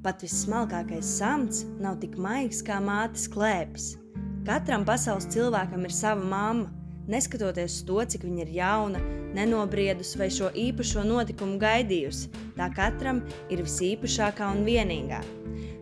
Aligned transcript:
Pat 0.00 0.22
vissmalkākais 0.24 1.04
samts 1.18 1.66
nav 1.76 1.98
tik 2.00 2.14
maigs 2.16 2.62
kā 2.64 2.78
mātes 2.80 3.26
klēpis. 3.28 3.98
Katram 4.46 4.86
pasaules 4.88 5.26
cilvēkam 5.28 5.84
ir 5.84 5.92
sava 5.92 6.24
mamma, 6.24 6.70
neskatoties 7.10 7.82
to, 7.84 7.98
cik 8.08 8.24
viņa 8.24 8.46
ir 8.46 8.54
jauna, 8.54 9.02
nenobriedusi 9.36 10.16
vai 10.16 10.30
šo 10.32 10.48
īpašo 10.56 11.04
notikumu 11.04 11.58
gaidījusi. 11.60 12.30
Tā 12.56 12.70
katram 12.72 13.20
ir 13.52 13.60
visīpašākā 13.66 14.48
un 14.54 14.64
vienīgā. 14.64 15.20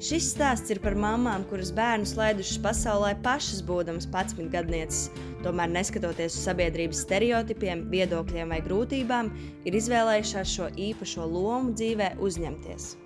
Šis 0.03 0.33
stāsts 0.33 0.75
ir 0.75 0.83
par 0.83 0.99
mamām, 0.99 1.47
kuras 1.51 1.71
bērnus 1.75 2.17
laidušas 2.19 2.59
pasaulē 2.63 3.13
pašas 3.23 3.63
būdamas 3.67 4.07
11 4.11 4.51
gadnieces, 4.51 5.13
tomēr 5.47 5.71
neskatoties 5.71 6.35
uz 6.35 6.47
sabiedrības 6.47 7.05
stereotipiem, 7.07 7.87
viedokļiem 7.95 8.55
vai 8.55 8.63
grūtībām, 8.67 9.31
ir 9.63 9.79
izvēlējušās 9.79 10.57
šo 10.59 10.73
īpašo 10.91 11.27
lomu 11.27 11.79
dzīvē 11.79 12.17
uzņemties. 12.19 12.97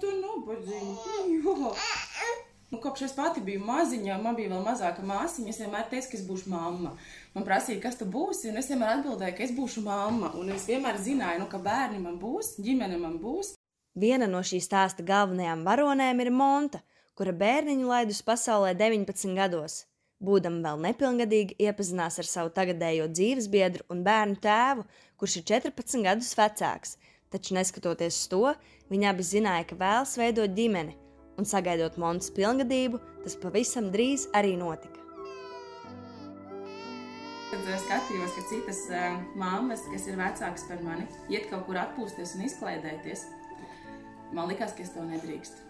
Tu 0.00 0.10
nabadzīgi! 0.20 1.40
Nu, 2.70 2.78
kopš 2.78 3.02
es 3.02 3.12
pati 3.16 3.40
biju 3.42 3.64
maziņa, 3.66 4.16
man 4.22 4.36
bija 4.38 4.52
vēl 4.52 4.60
mazāka 4.62 5.02
māsiņa. 5.02 5.50
Es 5.50 5.58
vienmēr 5.58 5.88
teicu, 5.90 6.12
ka 6.12 6.16
es 6.20 6.22
būšu 6.28 6.52
mamma. 6.52 6.92
Man 7.34 7.46
prasīja, 7.46 7.80
kas 7.82 7.98
tu 7.98 8.06
būsi, 8.06 8.52
un 8.52 8.60
es 8.60 8.70
vienmēr 8.70 9.00
atbildēju, 9.00 9.34
ka 9.36 9.42
es 9.46 9.54
būšu 9.56 9.82
mamma. 9.82 10.30
Un 10.38 10.52
es 10.54 10.68
vienmēr 10.70 11.00
zināju, 11.02 11.42
nu, 11.42 11.48
ka 11.50 11.58
bērni 11.64 11.98
man 12.04 12.20
būs, 12.22 12.54
ģimene 12.62 13.00
man 13.02 13.18
būs. 13.22 13.56
Viena 13.98 14.30
no 14.30 14.44
šīs 14.46 14.70
stāsta 14.70 15.02
galvenajām 15.02 15.66
varonēm 15.66 16.22
ir 16.22 16.30
Monta, 16.30 16.84
kura 17.18 17.34
bērniņu 17.34 17.90
laidus 17.90 18.22
pasaulē 18.22 18.76
19 18.78 19.34
gados. 19.34 19.82
Būdama 20.22 20.62
vēl 20.68 20.82
nepilngadīga, 20.84 21.58
iepazinās 21.58 22.20
ar 22.22 22.28
savu 22.28 22.54
tagadējo 22.54 23.10
dzīves 23.10 23.50
biedru 23.50 23.86
un 23.90 24.04
bērnu 24.06 24.38
tēvu, 24.44 24.86
kurš 25.18 25.40
ir 25.40 25.46
14 25.56 26.06
gadus 26.06 26.34
vecāks. 26.38 26.98
Taču, 27.30 27.54
neskatoties 27.54 28.16
uz 28.18 28.30
to, 28.30 28.54
viņa 28.90 29.12
abi 29.12 29.26
zināja, 29.26 29.68
ka 29.70 29.78
vēlas 29.78 30.16
veidot 30.18 30.50
ģimeni, 30.56 30.96
un 31.38 31.46
sagaidot 31.46 31.98
Montas 32.02 32.32
pilngadību, 32.34 32.98
tas 33.22 33.36
pavisam 33.38 33.92
drīz 33.94 34.26
arī 34.34 34.56
notika. 34.58 34.98
Kad 37.50 37.66
es 37.70 37.84
skatījos, 37.86 38.34
ka 38.34 38.42
citas 38.50 38.82
uh, 38.90 39.22
māmas, 39.38 39.86
kas 39.92 40.10
ir 40.10 40.18
vecākas 40.18 40.66
par 40.66 40.82
mani, 40.86 41.06
iet 41.30 41.46
kaut 41.50 41.64
kur 41.66 41.78
atpūsties 41.78 42.36
un 42.36 42.46
izklaidēties, 42.46 43.24
man 44.34 44.50
likās, 44.50 44.74
ka 44.74 44.82
es 44.82 44.94
to 44.94 45.06
nedrīkstu. 45.06 45.66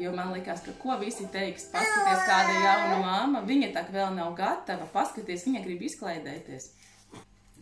Jo 0.00 0.12
man 0.16 0.32
liekas, 0.32 0.62
ka 0.64 0.72
ko 0.80 0.96
visi 1.00 1.26
teiks, 1.32 1.66
paskaties, 1.72 2.24
kāda 2.24 2.52
ir 2.54 2.62
jauna 2.64 3.00
māma, 3.02 3.42
viņa 3.44 3.74
tā 3.74 3.84
vēl 3.92 4.14
nav 4.16 4.32
gatava, 4.38 4.88
paskaties, 4.92 5.44
viņa 5.44 5.60
grib 5.66 5.84
izklaidēties. 5.84 6.70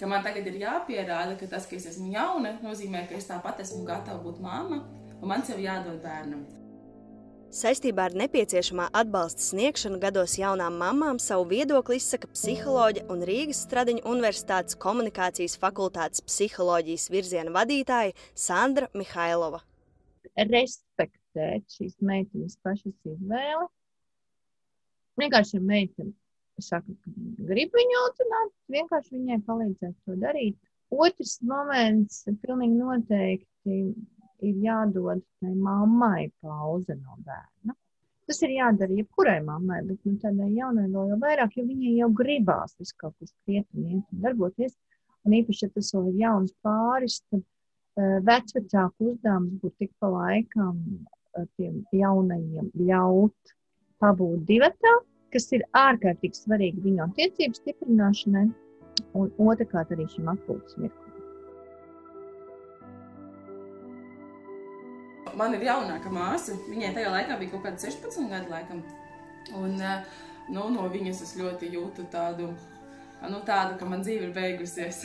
Ka 0.00 0.08
man 0.08 0.22
tagad 0.24 0.46
ir 0.48 0.54
jāpierāda, 0.62 1.34
ka 1.36 1.46
tas, 1.52 1.66
ka 1.68 1.76
es 1.76 1.84
esmu 1.90 2.08
jauna, 2.14 2.54
nozīmē, 2.64 3.02
ka 3.08 3.18
es 3.18 3.26
tāpat 3.28 3.58
esmu 3.60 3.82
gatava 3.84 4.22
būt 4.24 4.38
māma, 4.40 4.78
un 5.20 5.28
man 5.28 5.44
sev 5.44 5.60
jādod 5.60 5.98
bērnam. 6.00 6.46
Saistībā 7.52 8.06
ar 8.08 8.14
nepieciešamā 8.16 8.86
atbalsta 8.96 9.42
sniegšanu 9.42 9.98
gados 10.00 10.36
jaunām 10.38 10.78
mamām 10.80 11.18
savu 11.20 11.48
viedokli 11.50 11.98
izsaka 12.00 12.30
psiholoģe 12.32 13.02
un 13.12 13.24
Rīgas 13.28 13.60
Stradiņu 13.66 14.06
Universitātes 14.08 14.78
komunikācijas 14.80 15.58
fakultātes 15.60 16.24
psiholoģijas 16.24 17.08
virziena 17.12 17.52
vadītāja 17.58 18.14
Sandra 18.32 18.88
Mihailova. 18.96 19.60
Respektēt 20.38 21.66
šīs 21.74 21.98
meitenes 22.00 22.56
pašas 22.64 22.96
izvēli. 23.04 23.68
Vienkārši, 25.20 25.58
ja 25.58 25.66
meitene 25.74 26.14
saka, 26.64 26.94
ka 27.04 27.12
grib 27.50 27.74
viņu 27.76 27.98
autrināt, 28.04 28.54
vienkārši 28.74 29.16
viņai 29.16 29.38
palīdzēt 29.46 29.96
to 30.06 30.16
darīt. 30.20 30.56
Otrs 30.90 31.36
moments, 31.46 32.24
pilnīgi 32.42 32.78
noteikti 32.78 33.76
ir 34.46 34.56
jādod 34.64 35.22
tai 35.40 35.52
mammai 35.54 36.30
pauze 36.42 36.96
no 36.96 37.18
bērna. 37.26 37.76
Tas 38.30 38.40
ir 38.46 38.54
jādara 38.54 38.94
jebkurai 38.94 39.40
mammai, 39.42 39.80
bet 39.86 40.04
nu, 40.06 40.16
tādai 40.22 40.52
jaunai 40.54 40.86
vēl 40.90 41.12
jau 41.12 41.18
vairāk, 41.22 41.56
jo 41.58 41.64
viņai 41.66 41.94
jau 41.98 42.10
gribās 42.20 42.76
visu 42.78 42.94
kaut 43.00 43.16
kur 43.18 43.30
skriet 43.30 43.66
un 43.74 43.88
iet 43.88 44.12
un 44.14 44.20
darboties. 44.26 44.76
Un 45.26 45.34
īpaši, 45.36 45.64
ja 45.66 45.74
tas 45.74 45.90
vēl 45.94 46.12
ir 46.12 46.20
jauns 46.22 46.52
pāris, 46.64 47.18
tad 47.28 47.42
uh, 47.42 48.20
vecvecāku 48.28 49.10
uzdevums 49.12 49.56
būtu 49.60 49.82
tik 49.82 49.90
pa 50.00 50.12
laikam 50.14 50.78
uh, 50.78 51.48
tiem 51.58 51.82
jaunajiem 51.92 52.70
ļaut 52.86 53.54
pabūt 54.00 54.46
divatā, 54.48 54.94
kas 55.34 55.50
ir 55.56 55.66
ārkārtīgi 55.76 56.42
svarīgi 56.44 56.86
viņu 56.88 57.06
attiecību 57.08 57.62
stiprināšanai, 57.62 58.48
un 59.18 59.30
otrkārt 59.50 59.94
arī 59.94 60.08
šim 60.10 60.32
atpūtas 60.34 60.76
mirklim. 60.80 61.10
man 65.40 65.54
ir 65.56 65.64
jaunāka 65.66 66.10
māsa. 66.12 66.56
Viņai 66.68 66.94
tajā 66.96 67.12
laikā 67.14 67.38
bija 67.40 67.54
kaut 67.54 67.64
kāda 67.68 67.84
16 67.86 68.28
gadu 68.32 68.52
laikam. 68.52 68.82
Un, 69.56 69.78
eh, 69.80 70.04
nu, 70.50 70.68
no 70.74 70.88
viņas 70.92 71.24
es 71.26 71.36
ļoti 71.40 71.72
jūtu 71.76 72.08
tādu. 72.12 72.50
Nu, 73.20 73.42
tāda, 73.44 73.74
ka 73.76 73.84
man 73.84 74.00
dzīve 74.00 74.30
ir 74.30 74.30
beigusies. 74.32 75.02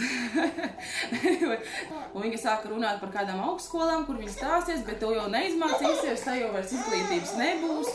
viņa 2.23 2.37
sāka 2.39 2.69
runāt 2.71 3.01
par 3.01 3.11
kādām 3.11 3.41
augstskolām, 3.43 4.05
kur 4.07 4.15
viņa 4.21 4.31
stāsies, 4.31 4.85
bet 4.87 5.01
to 5.01 5.09
jau 5.11 5.25
neizmācīsies, 5.33 6.23
tā 6.23 6.37
jau 6.39 6.53
vairs 6.53 6.71
izglītības 6.77 7.33
nebūs. 7.41 7.91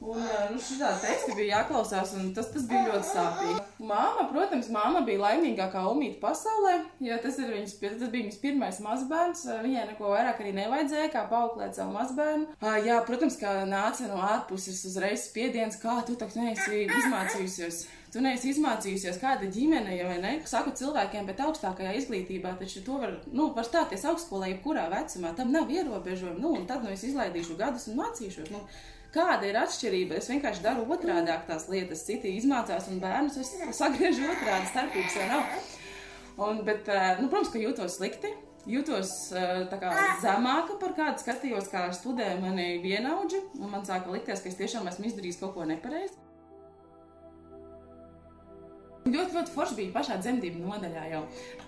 Un 0.00 0.16
nu, 0.54 0.60
šādi 0.64 1.02
teksti 1.02 1.34
bija 1.36 1.58
jāklausās, 1.58 2.14
un 2.16 2.30
tas, 2.36 2.46
tas 2.54 2.64
bija 2.68 2.86
ļoti 2.88 3.08
sāpīgi. 3.10 3.58
Māma, 3.84 4.24
protams, 4.30 4.70
māma 4.72 5.02
bija 5.04 5.20
laimīgākā 5.26 5.82
umīta 5.90 6.16
pasaulē, 6.22 6.78
jo 7.04 7.18
tas, 7.20 7.36
viņas, 7.36 7.74
tas 7.82 8.06
bija 8.06 8.24
viņas 8.24 8.40
pirmais 8.40 8.80
mazbērns. 8.80 9.44
Viņai 9.66 9.84
neko 9.90 10.14
vairāk 10.14 10.40
arī 10.40 10.54
nevajadzēja, 10.56 11.12
kā 11.12 11.26
paauklēt 11.28 11.76
savu 11.76 11.92
mazbērnu. 11.98 12.48
Jā, 12.86 12.96
protams, 13.04 13.36
kā 13.40 13.58
nāca 13.68 14.08
no 14.08 14.22
ārpuses 14.24 14.80
uzreiz 14.88 15.26
spiediens, 15.28 15.76
kā 15.82 15.98
tu 16.08 16.16
tak 16.20 16.32
neesi 16.38 16.86
izmācījusies. 16.86 17.82
Tu 18.10 18.22
neesi 18.24 18.48
izmācījusies, 18.50 19.20
kāda 19.22 19.46
ģimene, 19.54 19.92
ja 19.94 20.14
ne? 20.18 20.32
Saku 20.48 20.72
cilvēkiem, 20.74 21.28
bet 21.28 21.42
augstākajā 21.44 21.92
izglītībā 22.00 22.56
taču 22.58 22.82
to 22.86 22.96
var, 22.98 23.12
nu, 23.30 23.52
var 23.54 23.68
stāties 23.68 24.02
augstskolā, 24.08 24.48
jebkurā 24.50 24.88
vecumā. 24.90 25.30
Tam 25.38 25.52
nav 25.54 25.70
ierobežojumu. 25.70 26.40
Nu, 26.42 26.56
un 26.58 26.64
tad, 26.66 26.82
nu, 26.82 26.90
es 26.90 27.04
izlaidīšu 27.06 27.54
gadus 27.60 27.86
un 27.92 28.00
mācīšos. 28.00 28.50
Nu, 28.50 28.64
Kāda 29.10 29.48
ir 29.48 29.58
atšķirība? 29.58 30.20
Es 30.20 30.28
vienkārši 30.30 30.62
daru 30.62 30.84
otrādi 30.94 31.34
tās 31.48 31.66
lietas. 31.70 32.04
Citi 32.06 32.30
izmācās, 32.38 32.86
un 32.92 33.00
bērnus 33.02 33.40
es 33.42 33.50
sagriežu 33.78 34.28
otrādi. 34.30 34.70
Starpības 34.70 35.18
jau 35.18 35.26
nav. 35.32 35.58
Un, 36.46 36.62
bet, 36.64 36.86
eh, 36.88 37.18
nu, 37.18 37.26
protams, 37.28 37.50
ka 37.50 37.58
jūtos 37.58 37.98
slikti. 37.98 38.30
Jūtos 38.70 39.10
eh, 39.34 39.66
kā, 39.72 39.90
zemāka 40.22 40.76
par 40.78 40.94
kādu 40.94 41.22
skatījos, 41.22 41.70
kā 41.72 41.88
studēju 41.96 42.38
mani 42.44 42.70
vienaudži. 42.84 43.42
Man 43.58 43.82
sāka 43.88 44.14
likties, 44.14 44.44
ka 44.44 44.52
es 44.52 44.58
tiešām 44.60 44.86
esmu 44.90 45.10
izdarījis 45.10 45.40
kaut 45.42 45.56
ko 45.56 45.66
nepareizi. 45.66 46.14
Ļoti, 49.10 49.32
ļoti 49.32 49.54
forši 49.54 49.76
bija 49.78 49.94
pašā 49.94 50.20
dzemdību 50.20 50.60
nodaļā 50.62 51.06
jau. 51.14 51.22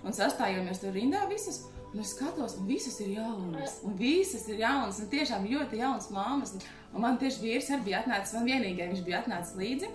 Un 0.05 0.15
sastājāmies 0.15 0.79
tur 0.79 0.93
rindā 0.95 1.25
visas. 1.27 1.63
Un 1.93 2.01
es 2.01 2.13
skatos, 2.15 2.55
un 2.57 2.69
visas 2.69 2.95
ir 3.03 3.11
jaunas. 3.17 3.79
Un 3.85 3.97
visas 3.97 4.47
ir 4.49 4.61
jaunas, 4.63 5.01
un 5.01 5.09
tiešām 5.11 5.43
ļoti 5.49 5.81
jaunas 5.81 6.07
māmas. 6.13 6.55
Un 6.55 6.63
man 7.01 7.17
tieši 7.21 7.41
vīrs 7.41 7.71
arī 7.73 7.87
bija 7.87 8.03
atnācis, 8.03 8.35
man 8.37 8.49
vienīgais 8.49 8.91
viņš 8.93 9.03
bija 9.07 9.23
atnācis 9.23 9.57
līdzi. 9.57 9.89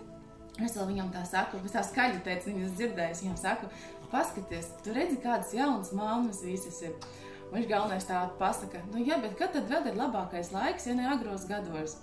Es 0.58 0.74
vēl 0.74 0.88
viņam 0.88 1.12
tā 1.14 1.22
saku, 1.28 1.60
es 1.62 1.74
tā 1.74 1.84
skaļi 1.86 2.24
teicu, 2.26 2.50
viņas 2.50 2.74
dzirdēju, 2.80 3.18
viņam 3.22 3.36
saku, 3.38 3.68
paskaties, 4.10 4.72
tu 4.82 4.94
redzi, 4.96 5.20
kādas 5.22 5.52
jaunas 5.54 5.92
māmas 5.94 6.42
visas 6.42 6.80
ir. 6.82 6.96
Un 7.48 7.54
viņš 7.56 7.68
galvenais 7.70 8.04
tā 8.04 8.24
pasaka, 8.40 8.80
nu 8.90 9.00
jā, 9.00 9.16
bet 9.22 9.38
kad 9.38 9.54
tad 9.54 9.70
vēl 9.70 9.86
ir 9.88 9.94
labākais 9.96 10.50
laiks, 10.52 10.88
ja 10.88 10.96
ne 10.98 11.06
agros 11.08 11.46
gados? 11.48 11.94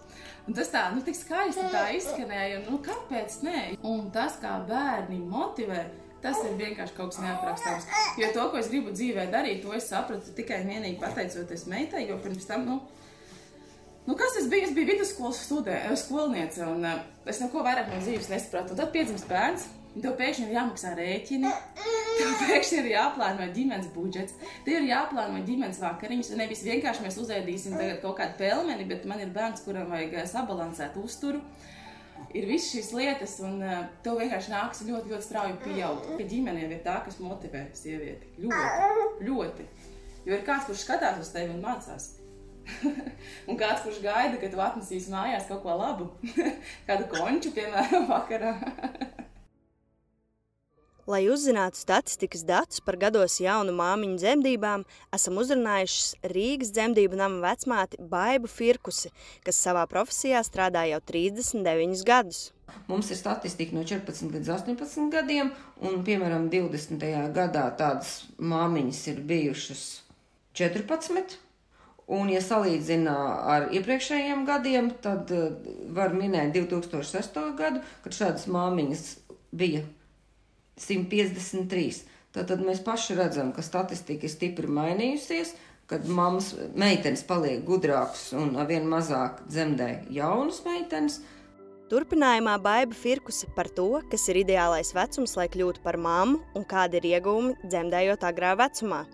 Un 0.48 0.56
tas 0.58 0.72
tā, 0.74 0.88
nu 0.96 1.04
tik 1.06 1.20
skaisti 1.20 1.68
tā 1.74 1.84
izskanēja, 2.00 2.64
nu 2.70 2.80
kāpēc 2.86 3.38
nē? 3.46 3.60
Un 3.86 4.08
tas, 4.16 4.40
kā 4.42 4.56
bērni 4.70 5.20
motivē, 5.22 5.84
Tas 6.26 6.40
ir 6.42 6.56
vienkārši 6.58 6.96
kaut 6.98 7.12
kas 7.14 7.22
neaprakstāms. 7.22 7.84
Jo 8.18 8.32
to, 8.34 8.48
ko 8.50 8.58
es 8.58 8.70
gribu 8.72 8.90
dzīvē 8.96 9.28
darīt, 9.30 9.60
to 9.62 9.76
es 9.78 9.86
sapratu 9.92 10.32
tikai 10.34 10.64
un 10.64 10.72
vienīgi 10.74 10.98
pateicoties 10.98 11.68
meitai, 11.70 12.08
jo 12.10 12.18
pirms 12.24 12.48
tam, 12.50 12.64
nu, 12.66 12.80
Nu, 14.06 14.14
kas 14.14 14.36
es 14.40 14.50
biju? 14.50 14.68
Es 14.68 14.74
biju 14.76 14.86
vidusskolas 14.92 15.40
studē, 15.48 15.80
eh, 15.90 15.96
skolniece, 15.98 16.62
un 16.70 16.86
uh, 16.86 17.00
es 17.26 17.40
neko 17.42 17.64
vairāk 17.66 17.90
no 17.90 17.98
dzīves 18.04 18.30
nesapratu. 18.30 18.76
Un 18.76 18.78
tad 18.78 18.92
piedzimst 18.94 19.26
bērns, 19.26 19.64
un 19.96 20.04
tev 20.04 20.14
pēkšņi 20.20 20.44
ir 20.46 20.52
jāmaksā 20.54 20.92
rēķini, 21.00 21.54
tev 22.20 22.34
pēkšņi 22.44 22.78
ir 22.84 22.90
jāplāno 22.92 23.48
ģimenes 23.56 23.88
budžets, 23.96 24.36
tev 24.68 24.78
ir 24.78 24.92
jāplāno 24.92 25.42
ģimenes 25.48 25.82
vakariņas. 25.82 26.30
Nevis 26.38 26.62
vienkārši 26.68 27.06
mēs 27.06 27.18
uzēdīsim 27.24 27.80
kaut 28.04 28.20
kādu 28.20 28.38
pelmeni, 28.44 28.86
bet 28.92 29.08
man 29.10 29.24
ir 29.24 29.32
bērns, 29.34 29.64
kuram 29.66 29.90
vajag 29.96 30.14
eh, 30.20 30.28
sabalansēt 30.30 31.00
uzturu. 31.02 31.42
Ir 32.36 32.46
visas 32.48 32.70
šīs 32.76 32.92
lietas, 32.96 33.34
un 33.44 33.58
uh, 33.64 33.88
tev 34.04 34.20
vienkārši 34.22 34.52
nāks 34.54 34.84
ļoti, 34.86 35.12
ļoti 35.12 35.26
strauji 35.26 35.58
pieaugt. 35.64 36.12
Ka 36.20 36.28
ģimene 36.30 36.68
ir 36.68 36.78
tā, 36.86 37.00
kas 37.08 37.18
motivē 37.24 37.66
sievieti. 37.76 38.30
Ļoti, 38.44 39.26
ļoti. 39.28 39.68
Jo 40.28 40.38
ir 40.38 40.46
kāds, 40.46 40.70
kurš 40.70 40.86
skatās 40.86 41.20
uz 41.24 41.34
tevi 41.34 41.56
un 41.56 41.64
mācās. 41.64 42.14
un 43.50 43.60
kāds, 43.60 43.84
kurš 43.86 44.02
gaida, 44.04 44.40
ka 44.42 44.50
tu 44.52 44.62
atnesīsi 44.62 45.14
mājās 45.14 45.48
kaut 45.50 45.64
ko 45.66 45.76
labu, 45.80 46.10
kādu 46.88 47.10
konču, 47.12 47.54
piemēram, 47.56 48.10
vakarā. 48.14 48.56
Lai 51.06 51.28
uzzinātu 51.30 51.78
statistikas 51.78 52.42
datus 52.50 52.82
par 52.82 52.96
gados 52.98 53.36
jaunu 53.38 53.76
māmiņu 53.78 54.16
dzemdībām, 54.24 54.88
esam 55.14 55.38
uzrunājušas 55.38 56.32
Rīgas 56.32 56.72
dzemdību 56.74 57.20
nama 57.20 57.44
vecmāti 57.44 58.00
Baibu 58.02 58.50
Firkusi, 58.50 59.12
kas 59.46 59.60
savā 59.62 59.84
profesijā 59.92 60.42
strādā 60.48 60.88
jau 60.90 60.98
39 61.14 62.02
gadus. 62.10 62.40
Mums 62.90 63.14
ir 63.14 63.22
statistika 63.22 63.78
no 63.78 63.86
14 63.86 64.34
līdz 64.34 64.50
18 64.58 65.14
gadiem, 65.14 65.54
un, 65.86 66.02
piemēram, 66.08 66.50
20. 66.50 67.06
gadā 67.38 67.68
tādas 67.78 68.24
māmiņas 68.42 69.06
ir 69.14 69.22
bijušas 69.30 69.86
14. 70.58 71.38
Un, 72.06 72.30
ja 72.30 72.42
salīdzina 72.44 73.14
ar 73.50 73.68
iepriekšējiem 73.74 74.44
gadiem, 74.46 74.92
tad 75.02 75.32
uh, 75.34 75.48
var 75.90 76.14
minēt 76.14 76.54
2006. 76.54 77.40
gadu, 77.58 77.82
kad 78.04 78.14
šādas 78.14 78.46
māmiņas 78.52 79.06
bija 79.56 79.82
153. 80.78 82.04
Tātad 82.36 82.62
mēs 82.62 82.84
paši 82.86 83.16
redzam, 83.18 83.50
ka 83.56 83.64
statistika 83.66 84.28
ir 84.28 84.34
stipri 84.34 84.70
mainījusies, 84.70 85.56
kad 85.90 86.06
mammas 86.06 86.52
meitenes 86.78 87.24
paliek 87.26 87.64
gudrākas 87.66 88.32
un 88.38 88.54
vien 88.70 88.86
mazāk 88.90 89.42
dzemdē 89.50 89.90
jaunas 90.14 90.62
meitenes. 90.66 91.22
Turpinājumā 91.90 92.56
baiva 92.62 92.98
Firkuse 92.98 93.46
par 93.56 93.70
to, 93.70 94.02
kas 94.10 94.24
ir 94.34 94.42
ideālais 94.42 94.90
vecums, 94.98 95.36
lai 95.38 95.46
kļūtu 95.54 95.84
par 95.86 96.00
mammu 96.02 96.42
un 96.58 96.66
kādi 96.66 96.98
ir 96.98 97.12
iegūmi 97.16 97.70
dzemdējot 97.70 98.26
agrā 98.26 98.56
vecumā. 98.58 99.06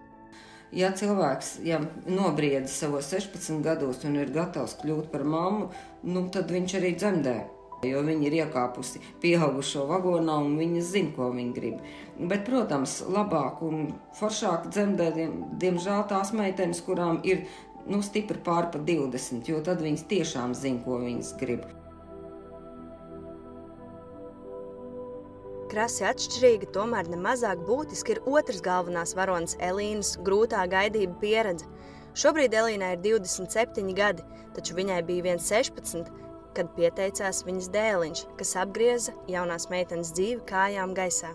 Ja 0.71 0.94
cilvēks 0.95 1.57
ja 1.68 1.81
nobriedz 2.07 2.71
savos 2.71 3.09
16 3.12 3.59
gados 3.65 4.06
un 4.07 4.15
ir 4.21 4.29
gatavs 4.31 4.77
kļūt 4.79 5.09
par 5.12 5.25
mammu, 5.27 5.68
nu, 6.07 6.29
tad 6.31 6.53
viņš 6.53 6.77
arī 6.79 6.94
dzemdē. 6.95 7.39
Jo 7.83 8.03
viņi 8.06 8.27
ir 8.29 8.35
iekāpusi 8.44 9.01
pieaugušo 9.23 9.88
vagonā 9.89 10.38
un 10.45 10.53
viņi 10.59 10.83
zina, 10.85 11.12
ko 11.15 11.31
viņi 11.33 11.56
grib. 11.56 11.81
Bet, 12.19 12.45
protams, 12.45 13.00
labāk 13.09 13.63
un 13.65 13.89
foršāk 14.19 14.69
dzemdēt, 14.69 15.18
diemžēl 15.63 16.06
tās 16.13 16.31
meitenes, 16.38 16.83
kurām 16.85 17.19
ir 17.25 17.47
nu, 17.89 18.03
stipri 18.06 18.38
pāri 18.45 18.69
pa 18.71 18.85
20, 18.94 19.50
jo 19.50 19.65
tad 19.65 19.81
viņas 19.81 20.07
tiešām 20.13 20.53
zina, 20.56 20.83
ko 20.85 21.01
viņas 21.01 21.35
grib. 21.41 21.65
Krasi 25.71 26.03
atšķirīga, 26.03 26.71
tomēr 26.75 27.07
nemazāk 27.07 27.62
būtiski 27.68 28.18
ir 28.18 28.23
otrs 28.27 28.59
galvenās 28.65 29.15
varonas 29.15 29.56
Elīnas 29.63 30.18
grūtā 30.25 30.65
gaidība 30.71 31.15
pieredze. 31.21 31.69
Šobrīd 32.19 32.57
Elīnai 32.59 32.97
ir 32.97 33.06
27 33.06 33.94
gadi, 33.95 34.25
taču 34.57 34.75
viņai 34.75 35.00
bija 35.07 35.38
1,16 35.38 36.12
kad 36.56 36.71
pieteicās 36.75 37.44
viņas 37.47 37.69
dēliņš, 37.71 38.23
kas 38.39 38.56
apgrieza 38.59 39.13
jaunās 39.31 39.69
meitenes 39.71 40.12
dzīvi 40.15 40.44
kājām 40.50 40.95
gaisā. 40.97 41.31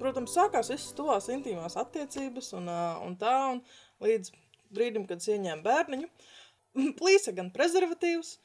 Protams, 0.00 0.34
sākās 0.36 0.70
visas 0.72 0.94
tuvās 0.96 1.26
intīmās 1.32 1.76
attiecības 1.80 2.52
un, 2.56 2.70
un 3.04 3.16
tā, 3.20 3.34
un 3.54 3.60
līdz 4.04 4.32
brīdim, 4.72 5.04
kad 5.10 5.20
ieņēma 5.20 5.64
bērniņu, 5.66 6.08
plīsa 7.00 7.34
gan 7.36 7.50
prezervatīvs, 7.54 8.36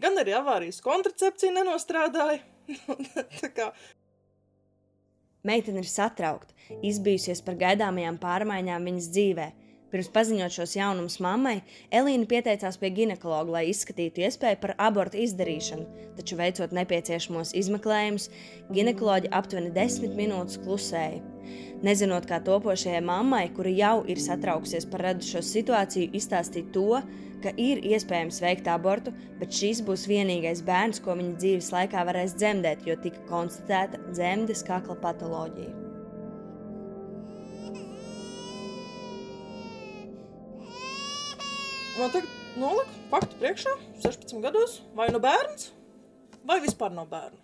gan 0.00 0.22
arī 0.22 0.36
avārijas 0.38 0.80
kontracepcija 0.84 1.52
nenostrādāja. 1.58 2.40
tā 3.42 3.50
kā 3.52 3.68
Meitene 5.44 5.84
ir 5.84 5.90
satraukta, 5.90 6.56
izbijusies 6.80 7.44
par 7.44 7.58
gaidāmajām 7.60 8.16
pārmaiņām 8.22 8.90
viņas 8.90 9.10
dzīvēm 9.12 9.60
Pirms 9.94 10.08
paziņot 10.10 10.50
šos 10.50 10.72
jaunumus 10.74 11.20
mammai, 11.22 11.60
Elīna 11.94 12.26
pieteicās 12.26 12.74
pie 12.82 12.88
ginekologa, 12.96 13.52
lai 13.54 13.60
izskatītu 13.70 14.24
iespēju 14.26 14.58
par 14.58 14.72
abortu 14.82 15.20
izdarīšanu, 15.22 15.84
taču 16.16 16.34
veicot 16.40 16.74
nepieciešamos 16.74 17.52
izmeklējumus, 17.60 18.26
ginekoloģi 18.74 19.30
aptuveni 19.38 19.70
desmit 19.76 20.16
minūtes 20.18 20.58
klusēja. 20.64 21.22
Nezinot, 21.86 22.26
kā 22.26 22.40
topošajai 22.42 23.04
mammai, 23.06 23.44
kura 23.54 23.70
jau 23.70 23.94
ir 24.10 24.18
satraukusies 24.18 24.90
par 24.90 25.06
radušo 25.06 25.44
situāciju, 25.46 26.10
izstāstīt 26.18 26.74
to, 26.74 26.98
ka 27.44 27.52
ir 27.60 27.82
iespējams 27.84 28.40
veikt 28.42 28.68
abortu, 28.72 29.12
bet 29.40 29.52
šis 29.54 29.82
būs 29.86 30.08
vienīgais 30.10 30.64
bērns, 30.66 31.02
ko 31.04 31.16
viņa 31.18 31.36
dzīves 31.40 31.70
laikā 31.74 32.04
varēs 32.08 32.36
dzemdēt, 32.40 32.86
jo 32.88 32.96
tika 33.04 33.22
konstatēta 33.28 34.00
dzemdes 34.10 34.64
kakla 34.66 34.96
patoloģija. 35.04 35.74
Man 41.94 42.10
tagad 42.10 42.30
nolika 42.58 43.00
faktu 43.12 43.38
priekšā, 43.38 43.78
16 44.02 44.42
gados, 44.42 44.80
vai 44.98 45.12
nu 45.14 45.20
bērns, 45.22 45.70
vai 46.48 46.58
vispār 46.64 46.90
nav 46.96 47.06
bērnu. 47.12 47.38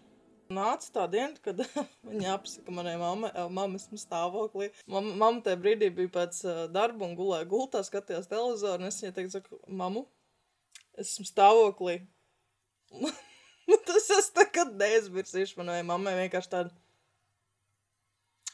Nāca 0.50 0.88
tā 0.94 1.06
diena, 1.12 1.36
kad 1.44 1.60
viņa 2.10 2.34
apsaka 2.34 2.74
manai 2.74 2.96
mamma 2.98 3.66
esmu 3.78 4.00
stāvoklī. 4.00 4.70
Mamma, 4.90 5.14
mamma 5.22 5.44
tajā 5.46 5.60
brīdī 5.62 5.92
bija 5.94 6.12
pēc 6.16 6.42
darba 6.74 7.06
un 7.06 7.16
gulēja 7.18 7.46
gultā, 7.50 7.84
skatījās 7.86 8.30
televizoru, 8.30 8.82
un 8.82 8.90
es 8.90 8.98
viņai 9.02 9.16
teicu, 9.16 9.34
saku, 9.38 9.60
mamu, 9.82 10.04
esmu 10.98 11.28
stāvoklī. 11.28 12.00
Tas 13.86 14.08
es 14.16 14.32
nekad 14.34 14.74
neizmirsīšu 14.74 15.60
manai 15.60 15.84
mammai 15.86 16.16
vienkārši 16.24 16.50
tādu 16.50 16.74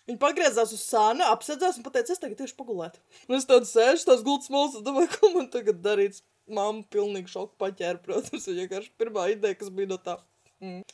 Viņa 0.06 0.20
pagriezās 0.22 0.70
uz 0.70 0.82
sāna, 0.86 1.32
apsēdās 1.34 1.80
un 1.80 1.86
teica, 1.88 2.14
es 2.14 2.20
tagad 2.22 2.38
tieši 2.38 2.54
pagulētu. 2.58 3.00
Un 3.28 3.40
es 3.40 3.46
tādu 3.48 3.66
sēžu, 3.66 4.04
tās 4.06 4.22
gultas 4.26 4.52
malas, 4.54 4.78
domāju, 4.86 5.10
ko 5.16 5.32
man 5.34 5.48
tagad 5.50 5.82
darīt. 5.82 6.22
Māma 6.46 6.84
pilnīgi 6.94 7.32
šoku 7.32 7.56
paķēra, 7.58 7.98
protams, 8.04 8.44
viņa 8.46 8.60
vienkārši 8.68 8.92
pirmā 9.00 9.24
ideja, 9.32 9.58
kas 9.58 9.72
bija 9.74 9.90
no 9.90 9.98
tā. 9.98 10.14
Mm. 10.62 10.84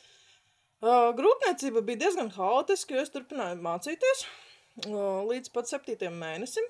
Uh, 0.83 1.13
grūtniecība 1.15 1.79
bija 1.87 2.01
diezgan 2.01 2.27
haotiska, 2.35 2.97
jo 2.97 3.03
es 3.05 3.11
turpināju 3.13 3.55
mācīties 3.63 4.23
uh, 4.89 5.21
līdz 5.29 5.51
pat 5.55 5.69
septītiem 5.69 6.17
mēnesim. 6.19 6.65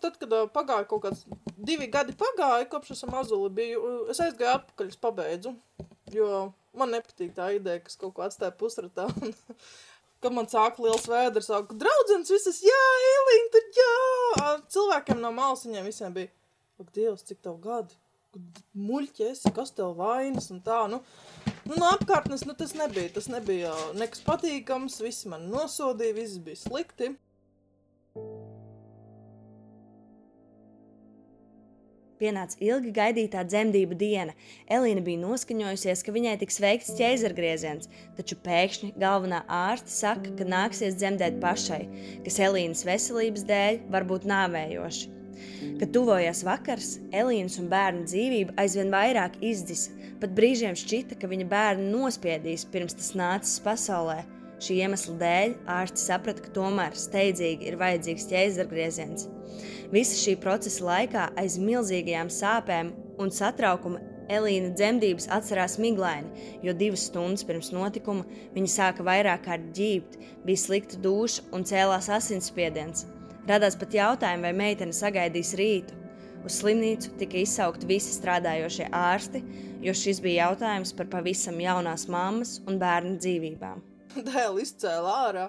Tad, 0.00 0.14
kad 0.22 0.30
uh, 0.32 0.46
pagāja 0.52 0.86
kaut 0.88 1.02
kāds 1.04 1.26
divi 1.56 1.90
gadi 1.92 2.14
pagāja, 2.16 2.64
kopš 2.72 2.94
esam 2.94 3.12
mazuli 3.12 3.50
biju, 3.58 3.82
es 4.12 4.22
aizgāju 4.24 4.54
atpakaļ, 4.54 4.88
es 4.88 5.00
pabeidzu, 5.02 5.52
jo 6.16 6.30
man 6.80 6.94
nepatīk 6.96 7.34
tā 7.36 7.50
ideja, 7.58 7.82
kas 7.84 8.00
kaut 8.00 8.14
ko 8.16 8.24
atstāja 8.24 8.56
pusratā. 8.56 9.04
kad 10.24 10.32
man 10.32 10.48
sāka 10.48 10.80
liels 10.80 11.04
vēders, 11.04 11.50
sāka 11.50 11.76
draudzenes 11.76 12.32
visas, 12.32 12.62
jā, 12.64 12.84
Elīna, 13.10 13.50
tur 13.52 13.66
jā! 13.76 14.48
Cilvēkiem 14.72 15.20
no 15.20 15.34
malas 15.36 15.66
viņiem 15.68 15.90
visiem 15.90 16.16
bija, 16.16 16.32
ak, 16.80 16.88
Dievs, 16.96 17.26
cik 17.28 17.44
tev 17.44 17.60
gadi? 17.60 18.00
Muļķi 18.80 19.28
esi, 19.28 19.52
kas 19.52 19.76
tev 19.76 19.92
vainas 20.00 20.48
un 20.52 20.64
tā, 20.64 20.80
nu. 20.88 21.02
Nu, 21.66 21.74
no 21.80 21.86
apkārtnes, 21.90 22.44
nu, 22.46 22.54
tas 22.54 22.76
nebija, 22.78 23.10
tas 23.16 23.26
nebija 23.30 23.72
nekas 23.98 24.20
patīkams, 24.26 25.00
visi 25.02 25.30
mani 25.32 25.50
nosodīja, 25.50 26.14
viss 26.14 26.38
bija 26.42 26.60
slikti. 26.60 27.08
Pienāca 32.16 32.56
ilgi 32.64 32.92
gaidītā 32.96 33.42
dzemdību 33.44 33.98
diena. 33.98 34.32
Elīna 34.72 35.02
bija 35.04 35.20
noskaņojusies, 35.24 36.04
ka 36.06 36.14
viņai 36.14 36.36
tiks 36.40 36.62
veikts 36.62 36.94
ķēzargrieziens, 36.96 37.90
taču 38.16 38.38
pēkšņi 38.46 38.94
galvenā 39.02 39.42
ārste 39.58 39.92
saka, 39.92 40.32
ka 40.38 40.46
nāksies 40.48 40.96
dzemdēt 41.02 41.42
pašai, 41.42 41.82
kas 42.24 42.40
Elīnas 42.46 42.86
veselības 42.88 43.44
dēļ 43.50 43.84
var 43.92 44.08
būt 44.08 44.24
nāvējoši. 44.32 45.15
Kad 45.80 45.92
tuvojās 45.94 46.42
vakars, 46.46 46.96
Elīnas 47.14 47.58
un 47.60 47.68
bērnu 47.72 48.06
dzīvība 48.08 48.56
aizvien 48.62 48.92
vairāk 48.94 49.38
izdzisa. 49.44 49.92
Pat 50.20 50.32
brīžiem 50.36 50.76
šķita, 50.78 51.18
ka 51.20 51.28
viņa 51.28 51.46
bērnu 51.50 51.90
nospiedīs 51.92 52.64
pirms 52.72 52.96
tas 52.96 53.12
nācis 53.18 53.60
pasaulē. 53.64 54.22
Šī 54.62 54.78
iemesla 54.80 55.14
dēļ 55.20 55.54
ārsti 55.68 56.00
saprata, 56.00 56.40
ka 56.44 56.52
tomēr 56.56 56.96
steidzīgi 56.96 57.68
ir 57.68 57.76
vajadzīgs 57.80 58.28
ķēzargrieziens. 58.30 59.26
Visa 59.92 60.16
šī 60.16 60.38
procesa 60.40 60.86
laikā 60.88 61.30
aiz 61.36 61.58
milzīgajām 61.60 62.32
sāpēm 62.32 62.94
un 63.20 63.32
satraukuma 63.32 64.00
Elīna 64.26 64.72
dzemdības 64.74 65.28
atcerās 65.30 65.76
miglaini, 65.78 66.48
jo 66.64 66.72
divas 66.74 67.04
stundas 67.06 67.46
pirms 67.46 67.70
notikuma 67.74 68.24
viņa 68.56 68.72
sāka 68.72 69.06
vairāk 69.06 69.44
kārt 69.44 69.68
ģībt, 69.76 70.16
bija 70.46 70.62
slikta 70.64 70.98
duša 71.02 71.46
un 71.54 71.66
cēlās 71.68 72.10
asinsspiediens. 72.16 73.06
Radās 73.46 73.76
pat 73.78 73.92
jautājumi, 73.94 74.42
vai 74.42 74.56
meitene 74.58 74.94
sagaidīs 74.96 75.52
rītu. 75.54 75.94
Uz 76.46 76.56
slimnīcu 76.58 77.12
tika 77.20 77.38
izsaukti 77.38 77.86
visi 77.86 78.10
strādājošie 78.16 78.88
ārsti, 78.90 79.38
jo 79.86 79.92
šis 79.94 80.18
bija 80.24 80.48
jautājums 80.48 80.90
par 80.98 81.06
pavisam 81.12 81.60
jaunās 81.62 82.08
mammas 82.10 82.56
un 82.66 82.80
bērnu 82.82 83.14
dzīvībām. 83.22 83.84
Dēls 84.26 84.64
izcēlā 84.64 85.12
ārā, 85.28 85.44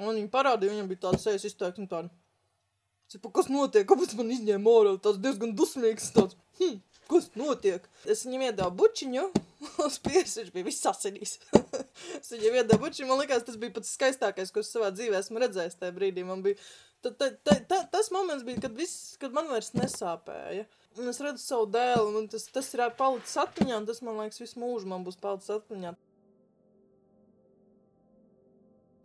un 0.00 0.10
viņa 0.10 0.32
parādīja, 0.32 0.74
viņam 0.74 0.88
bija 0.90 1.04
tāds 1.04 1.28
sejas 1.28 1.46
izteiksme 1.46 1.86
tāda. 1.86 2.10
Cipa, 3.08 3.30
kas 3.38 3.46
notiek? 3.46 3.86
Kāpēc 3.88 4.16
man 4.18 4.34
izņēma 4.34 4.74
ārā? 4.80 4.96
Tas 5.02 5.22
diezgan 5.22 5.54
dusmīgs. 5.56 6.10
Tāds, 6.18 6.34
hm, 6.58 6.80
kas 7.08 7.30
notiek? 7.38 7.86
Es 8.10 8.26
viņam 8.26 8.48
iedevu 8.50 8.74
bučiņu. 8.82 9.28
Uz 9.86 10.02
pieres 10.02 10.34
viņš 10.42 10.50
bija 10.54 10.66
viss 10.66 10.90
asinīs. 10.90 11.38
es 12.18 12.34
viņam 12.34 12.58
iedevu 12.58 12.82
bučiņu. 12.82 13.08
Man 13.08 13.22
liekas, 13.22 13.46
tas 13.46 13.56
bija 13.62 13.78
pats 13.78 13.94
skaistākais, 13.94 14.52
ko 14.52 14.66
es 14.66 14.74
savā 14.74 14.90
dzīvē 14.92 15.22
esmu 15.22 15.46
redzējis 15.46 15.80
tajā 15.80 15.94
brīdī. 15.96 16.26
Man 16.26 16.44
bija 16.44 16.60
ta, 17.02 17.12
ta, 17.12 17.30
ta, 17.44 17.56
ta, 17.70 17.78
tas 17.92 18.10
moments, 18.14 18.44
bija, 18.46 18.62
kad, 18.66 18.74
viss, 18.76 19.16
kad 19.20 19.34
man 19.34 19.50
vairs 19.52 19.72
nesāpēja. 19.76 20.66
Un 20.98 21.12
es 21.12 21.20
redzu 21.22 21.44
savu 21.44 21.68
dēlu, 21.70 22.10
un 22.18 22.28
tas, 22.30 22.48
tas 22.52 22.68
ir 22.74 22.82
palicis 22.98 23.38
atmiņā, 23.44 23.80
un 23.80 23.88
tas, 23.88 24.02
man 24.02 24.18
liekas, 24.22 24.42
visu 24.42 24.60
mūžu 24.62 24.90
man 24.90 25.06
būs 25.06 25.20
palicis 25.22 25.56
atmiņā. 25.60 25.94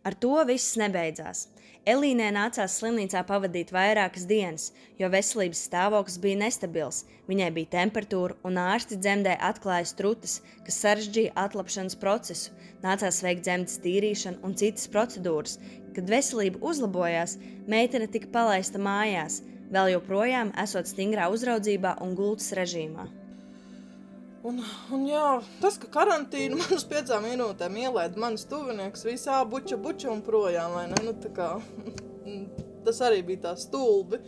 Ar 0.04 0.12
to 0.20 0.34
viss 0.44 0.74
nebeidzās. 0.76 1.46
Elīnai 1.88 2.30
nācās 2.32 2.74
slimnīcā 2.80 3.22
pavadīt 3.28 3.70
vairākas 3.72 4.26
dienas, 4.28 4.66
jo 5.00 5.08
veselības 5.12 5.62
stāvoklis 5.66 6.18
bija 6.20 6.38
nestabils. 6.42 7.02
Viņai 7.28 7.48
bija 7.56 7.70
temperatūra, 7.74 8.36
un 8.44 8.60
ārsti 8.60 8.98
dzemdē 9.00 9.38
atklāja 9.48 9.88
strutas, 9.88 10.38
kas 10.64 10.80
sarežģīja 10.84 11.32
atlapšanas 11.44 11.96
procesu. 12.00 12.52
Nācās 12.84 13.22
veikt 13.24 13.44
dzemdas 13.44 13.80
tīrīšanu 13.84 14.44
un 14.44 14.56
citas 14.60 14.88
procedūras. 14.92 15.56
Kad 15.94 16.10
veselība 16.10 16.62
uzlabojās, 16.66 17.36
meitene 17.70 18.08
tika 18.10 18.30
palaista 18.34 18.80
mājās, 18.82 19.42
vēl 19.74 19.94
joprojām 19.94 20.50
esot 20.62 20.88
stingrā 20.90 21.28
uzraudzībā 21.32 21.98
un 22.04 22.16
gultas 22.18 22.50
režīmā. 22.58 23.06
Un, 24.44 24.58
un 24.92 25.06
jā, 25.08 25.28
tas, 25.62 25.78
ka 25.80 25.88
karantīnu 25.92 26.58
man 26.60 26.74
uz 26.76 26.84
piecām 26.88 27.24
minūtēm 27.24 27.78
ielaida 27.86 28.20
manas 28.20 28.44
tuvinieks, 28.50 29.06
visā 29.08 29.40
buča, 29.48 29.78
buča 29.80 30.10
un 30.12 30.20
projām, 30.24 30.74
vai 30.76 30.84
ne? 30.90 31.00
Nu, 31.06 31.14
tā 31.16 31.30
kā, 31.32 31.48
tas 32.86 33.00
arī 33.06 33.22
bija 33.24 33.46
tā 33.48 33.54
stulbi, 33.60 34.20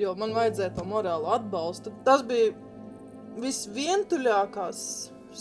jo 0.00 0.16
man 0.18 0.34
vajadzēja 0.34 0.74
to 0.78 0.86
morālo 0.88 1.30
atbalstu. 1.36 1.94
Tas 2.06 2.24
bija 2.26 2.50
visvientuļākās 3.42 4.80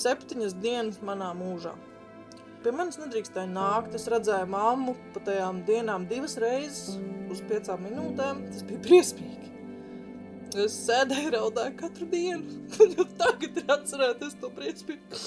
septiņas 0.03 0.59
dienas 0.61 1.01
manā 1.03 1.31
mūžā. 1.35 1.73
Pie 2.61 2.71
manis 2.77 2.99
nedrīkstēja 3.01 3.49
nākt. 3.49 3.95
Es 3.97 4.05
redzēju 4.11 4.49
mammu 4.53 4.93
pa 5.15 5.23
tajām 5.25 5.63
dienām 5.65 6.05
divas 6.09 6.37
reizes 6.41 6.97
uz 7.31 7.41
piecām 7.49 7.87
minūtēm. 7.87 8.43
Tas 8.51 8.65
bija 8.67 8.83
briesmīgi. 8.85 9.49
Es 10.61 10.75
sēdēju, 10.85 11.31
raudāju 11.37 11.73
katru 11.79 12.05
dienu. 12.11 12.59
Tagad 13.21 13.57
ir 13.63 13.73
atcerēties 13.77 14.37
to 14.41 14.51
briesmīgu. 14.53 15.21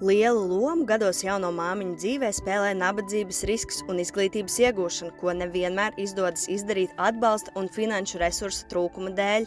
Lielu 0.00 0.46
lomu 0.48 0.86
gados 0.88 1.18
jauno 1.20 1.50
māmiņu 1.52 1.98
dzīvē 2.00 2.30
spēlē 2.32 2.70
nabadzības 2.72 3.42
risks 3.50 3.82
un 3.84 3.98
izglītības 4.00 4.54
iegūšana, 4.62 5.12
ko 5.20 5.34
nevienmēr 5.36 5.98
izdodas 6.00 6.46
izdarīt 6.48 6.94
atbalsta 6.96 7.52
un 7.60 7.68
finanšu 7.68 8.22
resursu 8.22 8.64
trūkuma 8.72 9.12
dēļ. 9.18 9.44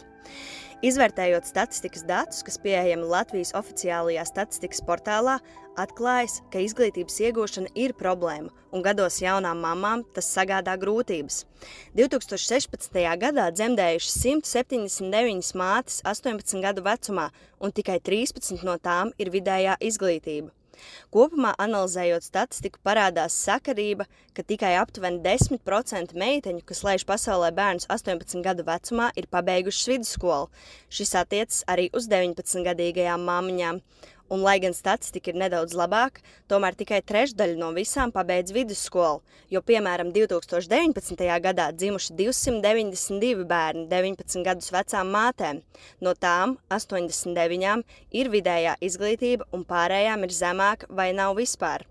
Izvērtējot 0.84 1.46
statistikas 1.48 2.02
datus, 2.04 2.42
kas 2.44 2.58
pieejami 2.60 3.06
Latvijas 3.08 3.54
oficiālajā 3.56 4.20
statistikas 4.28 4.82
portālā, 4.84 5.38
atklājas, 5.80 6.42
ka 6.52 6.60
izglītības 6.60 7.14
iegūšana 7.24 7.70
ir 7.80 7.94
problēma, 7.96 8.50
un 8.68 8.84
gados 8.84 9.16
jaunām 9.22 9.62
mamām 9.64 10.02
tas 10.12 10.28
sagādā 10.28 10.74
grūtības. 10.82 11.46
2016. 11.96 12.98
gadā 13.22 13.46
dzemdējušas 13.54 14.18
179 14.26 15.54
mātes 15.56 16.02
18 16.04 16.60
gadu 16.66 16.84
vecumā, 16.84 17.30
un 17.64 17.72
tikai 17.72 17.96
13 18.04 18.60
no 18.68 18.76
tām 18.76 19.14
ir 19.16 19.32
vidējā 19.32 19.78
izglītība. 19.88 20.52
Kopumā 21.14 21.54
analizējot 21.60 22.26
statistiku, 22.26 22.80
parādās 22.84 23.36
sakarība, 23.46 24.06
ka 24.34 24.42
tikai 24.46 24.74
aptuveni 24.80 25.22
10% 25.24 26.16
meiteņu, 26.18 26.64
kas 26.66 26.82
laiž 26.86 27.06
pasaulē 27.08 27.52
bērnus 27.54 27.88
18 27.92 28.42
gadu 28.44 28.66
vecumā, 28.66 29.10
ir 29.18 29.30
pabeigušas 29.30 29.90
vidusskolu. 29.92 30.50
Šis 30.88 31.14
attiecas 31.20 31.62
arī 31.70 31.90
uz 31.94 32.08
19-gadīgajām 32.10 33.24
māmiņām. 33.28 33.80
Un, 34.32 34.40
lai 34.40 34.56
gan 34.62 34.72
statistika 34.72 35.28
ir 35.30 35.36
nedaudz 35.36 35.74
labāka, 35.76 36.22
tomēr 36.48 36.76
tikai 36.78 37.02
trešdaļa 37.04 37.58
no 37.60 37.68
visām 37.76 38.12
pabeidz 38.14 38.54
vidusskolu, 38.56 39.20
jo, 39.52 39.60
piemēram, 39.60 40.14
2019. 40.14 41.24
gadā 41.44 41.66
dzimuši 41.76 42.16
292 42.16 43.44
bērni 43.50 43.84
19 43.90 44.46
gadus 44.46 44.72
vecām 44.72 45.12
mātēm. 45.12 45.60
No 46.00 46.14
tām 46.16 46.56
89 46.72 47.84
ir 48.16 48.32
vidējā 48.32 48.78
izglītība, 48.80 49.50
un 49.52 49.66
pārējām 49.68 50.24
ir 50.24 50.32
zemāka 50.32 50.88
vai 50.88 51.12
nav 51.12 51.36
vispār. 51.36 51.84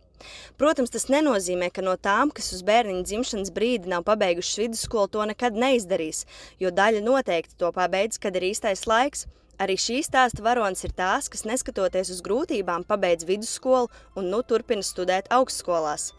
Protams, 0.57 0.91
tas 0.93 1.09
nenozīmē, 1.11 1.69
ka 1.73 1.83
no 1.85 1.93
tām, 1.99 2.31
kas 2.33 2.49
uz 2.55 2.63
bērniņa 2.65 3.05
dzimšanas 3.09 3.53
brīdi 3.53 3.91
nav 3.93 4.05
pabeigušas 4.07 4.61
vidusskolu, 4.63 5.11
to 5.11 5.29
nekad 5.29 5.57
neizdarīs, 5.59 6.23
jo 6.63 6.71
daļa 6.73 7.03
noteikti 7.05 7.59
to 7.59 7.71
pabeidz, 7.75 8.19
kad 8.23 8.39
ir 8.39 8.49
īstais 8.53 8.87
laiks. 8.89 9.27
Arī 9.61 9.75
šī 9.77 9.99
stāsta 10.01 10.41
varonis 10.41 10.81
ir 10.87 10.95
tās, 10.97 11.29
kas 11.29 11.45
neskatoties 11.45 12.09
uz 12.15 12.23
grūtībām, 12.25 12.87
pabeidz 12.89 13.27
vidusskolu 13.29 13.91
un 14.17 14.31
nu 14.33 14.41
turpina 14.41 14.81
studēt 14.81 15.29
augstskolās. 15.33 16.11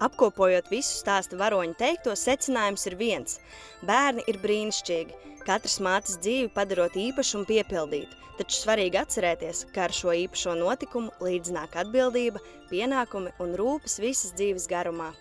Apkopojot 0.00 0.70
visu 0.72 0.94
stāstu 0.96 1.36
varoņu 1.36 1.74
teikto, 1.76 2.14
secinājums 2.16 2.86
ir 2.88 2.96
viens– 2.96 3.36
bērni 3.90 4.24
ir 4.32 4.38
brīnišķīgi, 4.40 5.18
katras 5.44 5.76
mātes 5.84 6.16
dzīvi 6.24 6.48
padarot 6.56 6.96
īpašu 6.96 7.42
un 7.42 7.48
piepildītu, 7.50 8.16
taču 8.38 8.62
svarīgi 8.62 8.96
atcerēties, 9.02 9.66
ka 9.74 9.84
ar 9.90 9.92
šo 9.92 10.16
īpašo 10.22 10.56
notikumu 10.56 11.12
līdz 11.20 11.52
nāk 11.52 11.76
atbildība, 11.84 12.40
pienākumi 12.72 13.36
un 13.44 13.52
rūpes 13.60 14.00
visas 14.00 14.32
dzīves 14.40 14.70
garumā. 14.72 15.12